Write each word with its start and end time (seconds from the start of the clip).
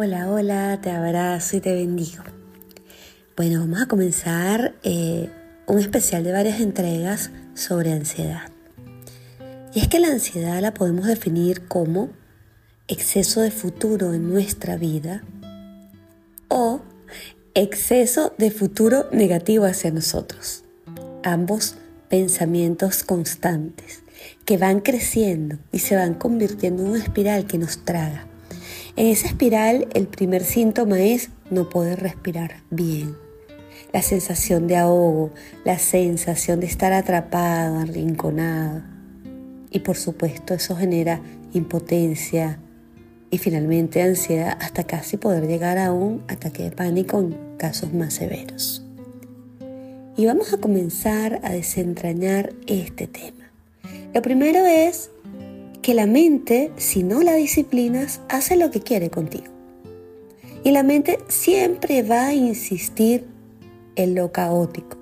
Hola, 0.00 0.30
hola, 0.30 0.78
te 0.80 0.92
abrazo 0.92 1.56
y 1.56 1.60
te 1.60 1.74
bendigo. 1.74 2.22
Bueno, 3.36 3.58
vamos 3.58 3.82
a 3.82 3.86
comenzar 3.86 4.76
eh, 4.84 5.28
un 5.66 5.80
especial 5.80 6.22
de 6.22 6.30
varias 6.30 6.60
entregas 6.60 7.32
sobre 7.54 7.90
ansiedad. 7.90 8.42
Y 9.74 9.80
es 9.80 9.88
que 9.88 9.98
la 9.98 10.06
ansiedad 10.06 10.62
la 10.62 10.72
podemos 10.72 11.08
definir 11.08 11.66
como 11.66 12.10
exceso 12.86 13.40
de 13.40 13.50
futuro 13.50 14.14
en 14.14 14.32
nuestra 14.32 14.76
vida 14.76 15.24
o 16.46 16.80
exceso 17.54 18.34
de 18.38 18.52
futuro 18.52 19.08
negativo 19.10 19.64
hacia 19.64 19.90
nosotros. 19.90 20.62
Ambos 21.24 21.74
pensamientos 22.08 23.02
constantes 23.02 24.04
que 24.44 24.58
van 24.58 24.78
creciendo 24.78 25.58
y 25.72 25.80
se 25.80 25.96
van 25.96 26.14
convirtiendo 26.14 26.84
en 26.84 26.90
una 26.90 27.02
espiral 27.02 27.48
que 27.48 27.58
nos 27.58 27.84
traga 27.84 28.27
en 28.98 29.06
esa 29.06 29.28
espiral 29.28 29.86
el 29.94 30.08
primer 30.08 30.42
síntoma 30.42 30.98
es 30.98 31.30
no 31.52 31.68
poder 31.68 32.00
respirar 32.00 32.64
bien. 32.68 33.14
La 33.92 34.02
sensación 34.02 34.66
de 34.66 34.76
ahogo, 34.76 35.30
la 35.64 35.78
sensación 35.78 36.58
de 36.58 36.66
estar 36.66 36.92
atrapado, 36.92 37.78
arrinconado. 37.78 38.82
Y 39.70 39.78
por 39.80 39.96
supuesto 39.96 40.52
eso 40.52 40.74
genera 40.74 41.20
impotencia 41.52 42.58
y 43.30 43.38
finalmente 43.38 44.02
ansiedad 44.02 44.58
hasta 44.60 44.82
casi 44.82 45.16
poder 45.16 45.46
llegar 45.46 45.78
a 45.78 45.92
un 45.92 46.24
ataque 46.26 46.64
de 46.64 46.72
pánico 46.72 47.20
en 47.20 47.36
casos 47.56 47.94
más 47.94 48.14
severos. 48.14 48.84
Y 50.16 50.26
vamos 50.26 50.52
a 50.52 50.58
comenzar 50.58 51.38
a 51.44 51.52
desentrañar 51.52 52.52
este 52.66 53.06
tema. 53.06 53.52
Lo 54.12 54.22
primero 54.22 54.66
es 54.66 55.12
que 55.88 55.94
la 55.94 56.06
mente, 56.06 56.70
si 56.76 57.02
no 57.02 57.22
la 57.22 57.34
disciplinas, 57.34 58.20
hace 58.28 58.56
lo 58.56 58.70
que 58.70 58.82
quiere 58.82 59.08
contigo. 59.08 59.46
Y 60.62 60.70
la 60.70 60.82
mente 60.82 61.18
siempre 61.28 62.02
va 62.02 62.26
a 62.26 62.34
insistir 62.34 63.24
en 63.96 64.14
lo 64.14 64.30
caótico. 64.30 64.98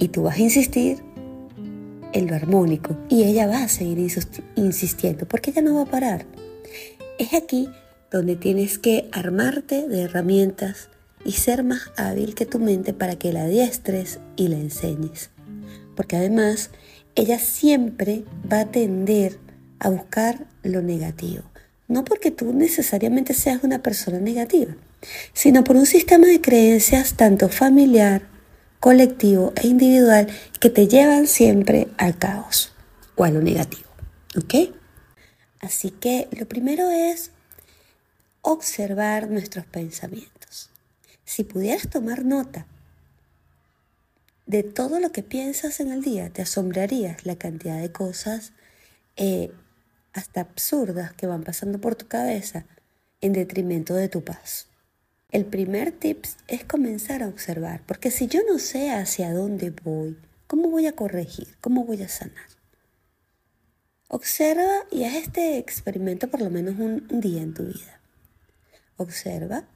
Y 0.00 0.08
tú 0.08 0.24
vas 0.24 0.38
a 0.38 0.42
insistir 0.42 1.04
en 2.12 2.26
lo 2.26 2.34
armónico. 2.34 2.96
Y 3.08 3.22
ella 3.22 3.46
va 3.46 3.62
a 3.62 3.68
seguir 3.68 4.12
insistiendo 4.56 5.28
porque 5.28 5.52
ella 5.52 5.62
no 5.62 5.76
va 5.76 5.82
a 5.82 5.86
parar. 5.86 6.26
Es 7.20 7.32
aquí 7.32 7.68
donde 8.10 8.34
tienes 8.34 8.76
que 8.80 9.08
armarte 9.12 9.86
de 9.86 10.02
herramientas 10.02 10.88
y 11.24 11.30
ser 11.30 11.62
más 11.62 11.92
hábil 11.96 12.34
que 12.34 12.44
tu 12.44 12.58
mente 12.58 12.92
para 12.92 13.14
que 13.14 13.32
la 13.32 13.46
diestres 13.46 14.18
y 14.34 14.48
la 14.48 14.56
enseñes. 14.56 15.30
Porque 15.94 16.16
además 16.16 16.70
ella 17.14 17.38
siempre 17.38 18.24
va 18.50 18.60
a 18.60 18.70
tender 18.70 19.38
a 19.78 19.90
buscar 19.90 20.46
lo 20.62 20.82
negativo. 20.82 21.42
No 21.88 22.04
porque 22.04 22.30
tú 22.30 22.52
necesariamente 22.52 23.34
seas 23.34 23.64
una 23.64 23.82
persona 23.82 24.18
negativa, 24.18 24.74
sino 25.32 25.64
por 25.64 25.76
un 25.76 25.86
sistema 25.86 26.26
de 26.26 26.40
creencias 26.40 27.14
tanto 27.14 27.48
familiar, 27.48 28.22
colectivo 28.80 29.52
e 29.56 29.66
individual 29.66 30.28
que 30.58 30.70
te 30.70 30.88
llevan 30.88 31.26
siempre 31.26 31.88
al 31.98 32.16
caos 32.18 32.72
o 33.16 33.24
a 33.24 33.30
lo 33.30 33.40
negativo. 33.40 33.90
¿Ok? 34.36 34.74
Así 35.60 35.90
que 35.90 36.28
lo 36.32 36.46
primero 36.46 36.90
es 36.90 37.30
observar 38.40 39.30
nuestros 39.30 39.66
pensamientos. 39.66 40.70
Si 41.24 41.44
pudieras 41.44 41.88
tomar 41.88 42.24
nota 42.24 42.66
de 44.46 44.62
todo 44.62 45.00
lo 45.00 45.12
que 45.12 45.22
piensas 45.22 45.80
en 45.80 45.92
el 45.92 46.02
día, 46.02 46.30
te 46.30 46.42
asombrarías 46.42 47.24
la 47.24 47.36
cantidad 47.36 47.80
de 47.80 47.92
cosas 47.92 48.52
eh, 49.16 49.52
hasta 50.12 50.40
absurdas 50.40 51.12
que 51.12 51.26
van 51.26 51.42
pasando 51.42 51.80
por 51.80 51.94
tu 51.94 52.08
cabeza 52.08 52.66
en 53.20 53.32
detrimento 53.32 53.94
de 53.94 54.08
tu 54.08 54.24
paz. 54.24 54.68
El 55.30 55.46
primer 55.46 55.92
tip 55.92 56.24
es 56.48 56.64
comenzar 56.64 57.22
a 57.22 57.28
observar, 57.28 57.82
porque 57.86 58.10
si 58.10 58.26
yo 58.26 58.40
no 58.46 58.58
sé 58.58 58.90
hacia 58.90 59.32
dónde 59.32 59.70
voy, 59.70 60.18
¿cómo 60.46 60.68
voy 60.68 60.86
a 60.86 60.94
corregir? 60.94 61.56
¿Cómo 61.60 61.84
voy 61.84 62.02
a 62.02 62.08
sanar? 62.08 62.48
Observa 64.08 64.84
y 64.90 65.04
haz 65.04 65.14
este 65.14 65.56
experimento 65.56 66.28
por 66.28 66.42
lo 66.42 66.50
menos 66.50 66.78
un 66.78 67.20
día 67.20 67.40
en 67.40 67.54
tu 67.54 67.64
vida. 67.64 68.00
Observa 68.98 69.66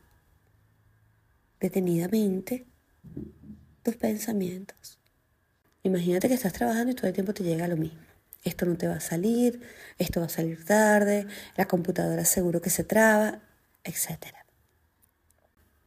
detenidamente 1.58 2.66
tus 3.86 3.96
pensamientos. 3.96 4.98
Imagínate 5.84 6.26
que 6.26 6.34
estás 6.34 6.52
trabajando 6.52 6.90
y 6.90 6.96
todo 6.96 7.06
el 7.06 7.12
tiempo 7.12 7.32
te 7.32 7.44
llega 7.44 7.68
lo 7.68 7.76
mismo. 7.76 8.00
Esto 8.42 8.66
no 8.66 8.76
te 8.76 8.88
va 8.88 8.96
a 8.96 9.00
salir, 9.00 9.60
esto 9.96 10.18
va 10.18 10.26
a 10.26 10.28
salir 10.28 10.64
tarde, 10.64 11.28
la 11.56 11.68
computadora 11.68 12.24
seguro 12.24 12.60
que 12.60 12.70
se 12.70 12.82
traba, 12.82 13.42
etc. 13.84 14.34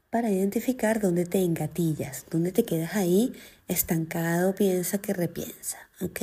Para 0.09 0.29
identificar 0.29 1.01
dónde 1.01 1.25
te 1.25 1.39
engatillas, 1.39 2.25
dónde 2.31 2.53
te 2.53 2.63
quedas 2.63 2.95
ahí 2.95 3.33
estancado, 3.67 4.55
piensa 4.55 4.99
que 4.99 5.13
repiensa, 5.13 5.77
¿ok? 5.99 6.21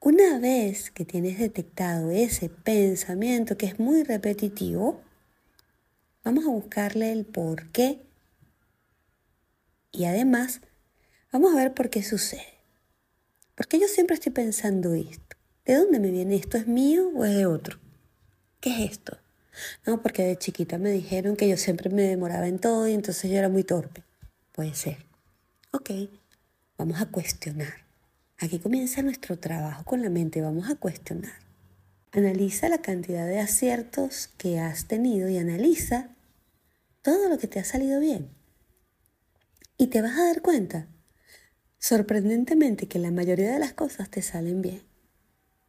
Una 0.00 0.38
vez 0.38 0.90
que 0.90 1.06
tienes 1.06 1.38
detectado 1.38 2.10
ese 2.10 2.50
pensamiento 2.50 3.56
que 3.56 3.66
es 3.66 3.78
muy 3.78 4.02
repetitivo, 4.02 5.00
vamos 6.22 6.44
a 6.44 6.50
buscarle 6.50 7.12
el 7.12 7.24
por 7.24 7.72
qué 7.72 8.05
y 9.96 10.04
además, 10.04 10.60
vamos 11.32 11.54
a 11.54 11.56
ver 11.56 11.72
por 11.72 11.88
qué 11.90 12.02
sucede. 12.02 12.60
Porque 13.54 13.80
yo 13.80 13.88
siempre 13.88 14.14
estoy 14.14 14.32
pensando 14.32 14.92
esto. 14.94 15.36
¿De 15.64 15.74
dónde 15.74 15.98
me 15.98 16.10
viene 16.10 16.36
esto? 16.36 16.58
¿Es 16.58 16.66
mío 16.66 17.10
o 17.14 17.24
es 17.24 17.34
de 17.34 17.46
otro? 17.46 17.78
¿Qué 18.60 18.70
es 18.70 18.92
esto? 18.92 19.16
No, 19.86 20.02
porque 20.02 20.22
de 20.22 20.36
chiquita 20.36 20.76
me 20.76 20.90
dijeron 20.90 21.34
que 21.34 21.48
yo 21.48 21.56
siempre 21.56 21.88
me 21.88 22.02
demoraba 22.02 22.46
en 22.46 22.58
todo 22.58 22.86
y 22.86 22.92
entonces 22.92 23.30
yo 23.30 23.38
era 23.38 23.48
muy 23.48 23.64
torpe. 23.64 24.04
Puede 24.52 24.74
ser. 24.74 24.98
Ok, 25.72 25.90
vamos 26.76 27.00
a 27.00 27.06
cuestionar. 27.06 27.86
Aquí 28.38 28.58
comienza 28.58 29.00
nuestro 29.00 29.38
trabajo 29.38 29.84
con 29.84 30.02
la 30.02 30.10
mente. 30.10 30.42
Vamos 30.42 30.68
a 30.68 30.74
cuestionar. 30.74 31.32
Analiza 32.12 32.68
la 32.68 32.82
cantidad 32.82 33.26
de 33.26 33.40
aciertos 33.40 34.28
que 34.36 34.58
has 34.58 34.86
tenido 34.86 35.28
y 35.30 35.38
analiza 35.38 36.10
todo 37.00 37.30
lo 37.30 37.38
que 37.38 37.46
te 37.46 37.58
ha 37.58 37.64
salido 37.64 37.98
bien. 37.98 38.28
Y 39.78 39.88
te 39.88 40.02
vas 40.02 40.16
a 40.18 40.26
dar 40.26 40.42
cuenta, 40.42 40.88
sorprendentemente, 41.78 42.88
que 42.88 42.98
la 42.98 43.10
mayoría 43.10 43.52
de 43.52 43.58
las 43.58 43.74
cosas 43.74 44.10
te 44.10 44.22
salen 44.22 44.62
bien. 44.62 44.82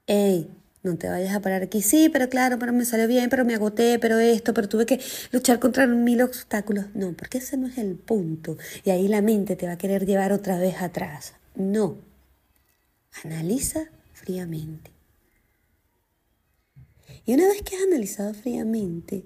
¡Ey! 0.07 0.49
No 0.83 0.97
te 0.97 1.09
vayas 1.09 1.35
a 1.35 1.41
parar 1.41 1.63
aquí. 1.63 1.81
Sí, 1.81 2.07
pero 2.07 2.29
claro, 2.29 2.57
pero 2.59 2.71
me 2.71 2.85
salió 2.85 3.07
bien, 3.07 3.29
pero 3.29 3.43
me 3.43 3.55
agoté, 3.55 3.99
pero 3.99 4.19
esto, 4.19 4.53
pero 4.53 4.69
tuve 4.69 4.85
que 4.85 5.01
luchar 5.31 5.59
contra 5.59 5.85
mil 5.85 6.21
obstáculos. 6.21 6.85
No, 6.93 7.11
porque 7.13 7.39
ese 7.39 7.57
no 7.57 7.67
es 7.67 7.77
el 7.77 7.95
punto. 7.95 8.57
Y 8.85 8.91
ahí 8.91 9.07
la 9.09 9.21
mente 9.21 9.57
te 9.57 9.65
va 9.65 9.73
a 9.73 9.77
querer 9.77 10.05
llevar 10.05 10.31
otra 10.31 10.57
vez 10.57 10.81
atrás. 10.81 11.33
No. 11.55 11.97
Analiza 13.23 13.89
fríamente. 14.13 14.91
Y 17.25 17.33
una 17.33 17.47
vez 17.47 17.61
que 17.63 17.75
has 17.75 17.83
analizado 17.83 18.33
fríamente, 18.33 19.25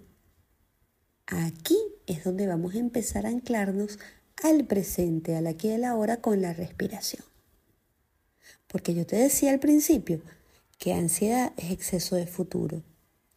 aquí 1.28 1.78
es 2.08 2.24
donde 2.24 2.48
vamos 2.48 2.74
a 2.74 2.80
empezar 2.80 3.28
a 3.28 3.30
anclarnos 3.30 4.00
al 4.42 4.66
presente, 4.66 5.36
al 5.36 5.48
aquí 5.48 5.70
y 5.70 5.74
a 5.74 5.78
la 5.78 5.96
hora 5.96 6.18
con 6.18 6.42
la 6.42 6.54
respiración. 6.54 7.24
Porque 8.68 8.94
yo 8.94 9.06
te 9.06 9.16
decía 9.16 9.52
al 9.52 9.60
principio 9.60 10.22
que 10.78 10.94
ansiedad 10.94 11.54
es 11.58 11.72
exceso 11.72 12.16
de 12.16 12.28
futuro. 12.28 12.84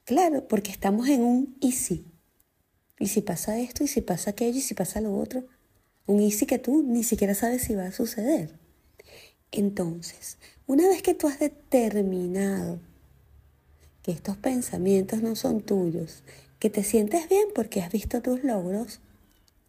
Claro, 0.05 0.47
porque 0.49 0.71
estamos 0.71 1.09
en 1.09 1.23
un 1.23 1.57
y 1.61 1.73
si. 1.73 2.07
Y 2.99 3.09
si 3.09 3.21
pasa 3.21 3.59
esto, 3.59 3.85
y 3.85 3.89
si 3.89 4.01
pasa 4.01 4.31
aquello, 4.31 4.59
y 4.59 4.63
si 4.63 4.75
pasa 4.75 5.01
lo 5.01 5.17
otro. 5.17 5.45
Un 6.07 6.21
easy 6.21 6.47
que 6.47 6.59
tú 6.59 6.83
ni 6.83 7.03
siquiera 7.03 7.35
sabes 7.35 7.63
si 7.63 7.75
va 7.75 7.87
a 7.87 7.93
suceder. 7.93 8.59
Entonces, 9.51 10.39
una 10.67 10.87
vez 10.89 11.03
que 11.03 11.15
tú 11.15 11.29
has 11.29 11.39
determinado 11.39 12.81
que 14.03 14.13
estos 14.13 14.37
pensamientos 14.37 15.23
no 15.23 15.35
son 15.35 15.63
tuyos, 15.63 16.23
que 16.59 16.71
te 16.71 16.85
sientes 16.85 17.29
bien 17.29 17.49
porque 17.55 17.81
has 17.81 17.91
visto 17.91 18.21
tus 18.21 18.45
logros, 18.45 19.01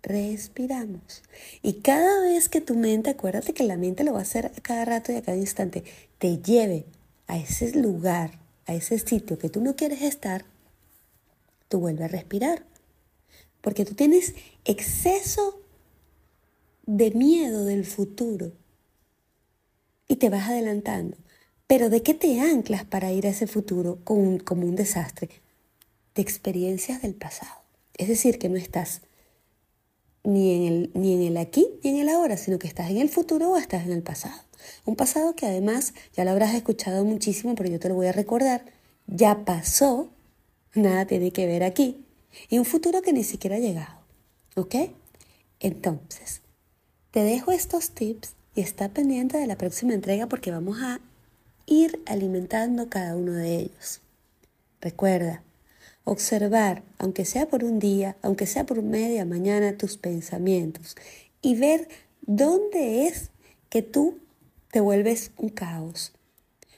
respiramos. 0.06 1.24
Y 1.62 1.82
cada 1.82 2.22
vez 2.22 2.48
que 2.48 2.62
tu 2.62 2.76
mente, 2.76 3.10
acuérdate 3.10 3.54
que 3.54 3.64
la 3.64 3.76
mente 3.76 4.04
lo 4.04 4.14
va 4.14 4.20
a 4.20 4.24
hacer 4.24 4.46
a 4.46 4.62
cada 4.62 4.86
rato 4.86 5.12
y 5.12 5.16
a 5.16 5.22
cada 5.22 5.38
instante, 5.38 5.84
te 6.20 6.38
lleve 6.38 6.86
a 7.28 7.38
ese 7.38 7.72
lugar, 7.72 8.40
a 8.68 8.74
ese 8.74 9.00
sitio 9.00 9.38
que 9.38 9.50
tú 9.50 9.62
no 9.62 9.76
quieres 9.76 10.02
estar, 10.02 10.46
tú 11.68 11.80
vuelves 11.80 12.06
a 12.06 12.08
respirar. 12.08 12.64
Porque 13.62 13.84
tú 13.84 13.96
tienes 13.96 14.36
exceso 14.64 15.60
de 16.86 17.10
miedo 17.12 17.66
del 17.66 17.84
futuro 17.84 18.52
y 20.08 20.18
te 20.18 20.30
vas 20.30 20.50
adelantando. 20.50 21.18
Pero 21.66 21.90
¿de 21.90 22.04
qué 22.04 22.14
te 22.14 22.40
anclas 22.40 22.86
para 22.86 23.12
ir 23.12 23.26
a 23.26 23.32
ese 23.32 23.48
futuro 23.48 23.98
como 24.04 24.68
un 24.68 24.76
desastre? 24.76 25.30
De 26.14 26.22
experiencias 26.22 27.02
del 27.02 27.16
pasado. 27.16 27.64
Es 27.98 28.08
decir, 28.08 28.38
que 28.38 28.50
no 28.50 28.58
estás 28.58 29.02
ni 30.26 30.54
en, 30.54 30.74
el, 30.74 30.92
ni 30.94 31.14
en 31.14 31.22
el 31.22 31.38
aquí 31.38 31.68
ni 31.84 31.92
en 31.92 31.98
el 31.98 32.10
ahora, 32.10 32.38
sino 32.38 32.60
que 32.60 32.68
estás 32.68 32.90
en 32.90 32.98
el 32.98 33.10
futuro 33.10 33.52
o 33.52 33.58
estás 33.58 33.86
en 33.86 33.92
el 33.92 34.04
pasado. 34.04 34.42
Un 34.86 34.96
pasado 34.96 35.36
que 35.36 35.46
además 35.46 35.94
ya 36.16 36.26
lo 36.26 36.32
habrás 36.32 36.54
escuchado 36.54 37.06
muchísimo, 37.06 37.56
pero 37.56 37.70
yo 37.70 37.80
te 37.80 37.90
lo 37.90 37.96
voy 37.96 38.08
a 38.08 38.12
recordar, 38.12 38.66
ya 39.08 39.46
pasó 39.46 40.10
nada 40.74 41.06
tiene 41.06 41.32
que 41.32 41.46
ver 41.46 41.64
aquí 41.64 42.06
y 42.50 42.60
un 42.60 42.66
futuro 42.66 43.02
que 43.02 43.14
ni 43.14 43.24
siquiera 43.24 43.56
ha 43.56 43.60
llegado. 43.60 44.00
¿Ok? 44.56 44.76
Entonces, 45.60 46.42
te 47.12 47.24
dejo 47.24 47.52
estos 47.52 47.92
tips 47.92 48.34
y 48.56 48.62
está 48.62 48.90
pendiente 48.90 49.38
de 49.38 49.48
la 49.48 49.58
próxima 49.58 49.94
entrega 49.94 50.28
porque 50.28 50.52
vamos 50.52 50.78
a 50.82 51.00
ir 51.66 52.02
alimentando 52.06 52.90
cada 52.90 53.16
uno 53.16 53.34
de 53.34 53.56
ellos. 53.56 54.02
Recuerda, 54.82 55.44
observar, 56.06 56.84
aunque 56.98 57.26
sea 57.26 57.48
por 57.48 57.64
un 57.64 57.80
día, 57.80 58.16
aunque 58.22 58.46
sea 58.46 58.66
por 58.66 58.82
media 58.82 59.26
mañana, 59.26 59.78
tus 59.78 59.98
pensamientos 59.98 60.96
y 61.42 61.56
ver 61.56 61.90
dónde 62.22 63.08
es 63.08 63.32
que 63.70 63.82
tú 63.82 64.20
te 64.72 64.80
vuelves 64.80 65.32
un 65.38 65.50
caos. 65.50 66.14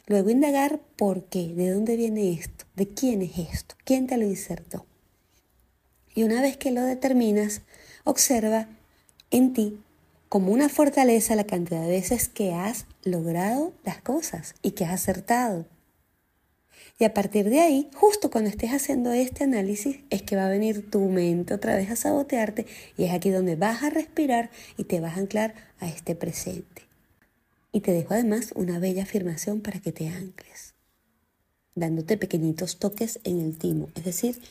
Luego 0.08 0.30
indagar 0.30 0.80
por 0.96 1.26
qué, 1.26 1.54
de 1.54 1.70
dónde 1.70 1.98
viene 1.98 2.32
esto, 2.32 2.66
de 2.76 2.88
quién 2.88 3.22
es 3.22 3.38
esto, 3.38 3.76
quién 3.84 4.08
te 4.08 4.18
lo 4.18 4.26
insertó. 4.26 4.86
Y 6.16 6.24
una 6.24 6.42
vez 6.42 6.58
que 6.58 6.72
lo 6.72 6.82
determinas, 6.82 7.62
observa 8.06 8.68
en 9.30 9.54
ti 9.54 9.80
como 10.30 10.52
una 10.52 10.70
fortaleza 10.70 11.36
la 11.36 11.46
cantidad 11.46 11.82
de 11.82 11.90
veces 11.90 12.30
que 12.30 12.54
has 12.54 12.86
logrado 13.04 13.74
las 13.84 14.02
cosas 14.02 14.56
y 14.62 14.72
que 14.72 14.86
has 14.86 14.94
acertado. 14.94 15.66
Y 17.00 17.04
a 17.04 17.14
partir 17.14 17.50
de 17.50 17.60
ahí, 17.60 17.90
justo 17.94 18.32
cuando 18.32 18.50
estés 18.50 18.72
haciendo 18.72 19.12
este 19.12 19.44
análisis, 19.44 20.00
es 20.10 20.24
que 20.24 20.36
va 20.36 20.48
a 20.48 20.50
venir 20.50 20.90
tu 20.90 21.00
mente 21.02 21.54
otra 21.54 21.76
vez 21.76 21.92
a 21.92 21.96
sabotearte 21.96 22.66
y 22.98 23.04
es 23.04 23.14
aquí 23.14 23.30
donde 23.30 23.56
vas 23.56 23.84
a 23.84 23.92
respirar 23.92 24.50
y 24.78 24.86
te 24.86 25.00
vas 25.00 25.16
a 25.16 25.20
anclar 25.20 25.54
a 25.80 25.88
este 25.88 26.16
presente. 26.16 26.84
Y 27.72 27.82
te 27.82 27.92
dejo 27.92 28.16
además 28.16 28.52
una 28.56 28.80
bella 28.80 29.04
afirmación 29.04 29.62
para 29.62 29.80
que 29.80 29.92
te 29.92 30.08
ancles, 30.08 30.74
dándote 31.76 32.18
pequeñitos 32.18 32.80
toques 32.80 33.20
en 33.24 33.42
el 33.42 33.60
timo, 33.60 33.90
es 33.94 34.04
decir, 34.04 34.42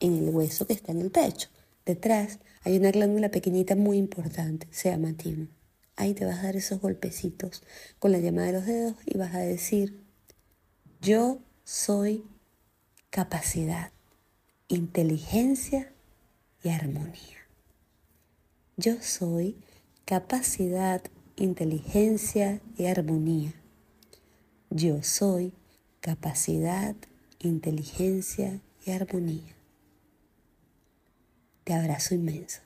en 0.00 0.16
el 0.16 0.30
hueso 0.30 0.66
que 0.66 0.72
está 0.72 0.90
en 0.90 1.02
el 1.02 1.12
pecho. 1.12 1.48
Detrás 1.86 2.40
hay 2.64 2.76
una 2.78 2.90
glándula 2.90 3.30
pequeñita 3.30 3.76
muy 3.76 3.98
importante, 3.98 4.66
se 4.72 4.90
llama 4.90 5.12
timo. 5.12 5.46
Ahí 5.94 6.14
te 6.14 6.24
vas 6.24 6.40
a 6.40 6.44
dar 6.44 6.56
esos 6.56 6.80
golpecitos 6.80 7.62
con 8.00 8.10
la 8.10 8.18
llama 8.18 8.42
de 8.42 8.52
los 8.52 8.66
dedos 8.66 8.96
y 9.04 9.16
vas 9.18 9.34
a 9.34 9.40
decir, 9.40 10.02
yo 11.00 11.38
soy 11.64 12.24
capacidad, 13.10 13.92
inteligencia 14.68 15.92
y 16.62 16.70
armonía. 16.70 17.46
Yo 18.76 19.00
soy 19.00 19.56
capacidad, 20.04 21.02
inteligencia 21.36 22.60
y 22.76 22.86
armonía. 22.86 23.54
Yo 24.70 25.02
soy 25.02 25.52
capacidad, 26.00 26.96
inteligencia 27.38 28.60
y 28.84 28.90
armonía. 28.90 29.54
Te 31.64 31.74
abrazo 31.74 32.14
inmenso. 32.14 32.60